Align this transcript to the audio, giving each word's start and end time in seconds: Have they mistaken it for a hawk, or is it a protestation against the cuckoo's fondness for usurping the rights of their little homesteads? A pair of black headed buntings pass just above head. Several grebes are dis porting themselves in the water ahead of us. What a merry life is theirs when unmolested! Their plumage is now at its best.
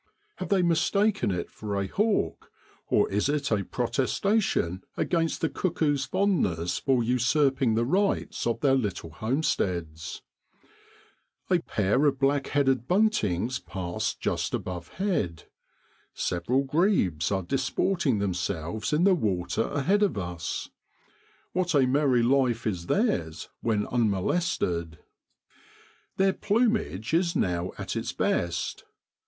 Have 0.37 0.49
they 0.49 0.63
mistaken 0.63 1.29
it 1.29 1.51
for 1.51 1.79
a 1.79 1.85
hawk, 1.85 2.51
or 2.87 3.07
is 3.11 3.29
it 3.29 3.51
a 3.51 3.63
protestation 3.63 4.83
against 4.97 5.41
the 5.41 5.47
cuckoo's 5.47 6.05
fondness 6.05 6.79
for 6.79 7.03
usurping 7.03 7.75
the 7.75 7.85
rights 7.85 8.47
of 8.47 8.61
their 8.61 8.73
little 8.73 9.11
homesteads? 9.11 10.23
A 11.51 11.59
pair 11.59 12.07
of 12.07 12.17
black 12.17 12.47
headed 12.47 12.87
buntings 12.87 13.59
pass 13.59 14.15
just 14.15 14.55
above 14.55 14.87
head. 14.93 15.43
Several 16.15 16.63
grebes 16.63 17.31
are 17.31 17.43
dis 17.43 17.69
porting 17.69 18.17
themselves 18.17 18.91
in 18.93 19.03
the 19.03 19.13
water 19.13 19.67
ahead 19.69 20.01
of 20.01 20.17
us. 20.17 20.69
What 21.53 21.75
a 21.75 21.85
merry 21.85 22.23
life 22.23 22.65
is 22.65 22.87
theirs 22.87 23.49
when 23.61 23.85
unmolested! 23.91 24.97
Their 26.17 26.33
plumage 26.33 27.13
is 27.13 27.35
now 27.35 27.71
at 27.77 27.95
its 27.95 28.13
best. 28.13 28.83